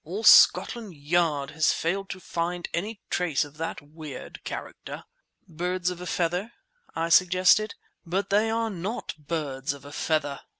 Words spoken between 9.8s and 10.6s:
a feather!"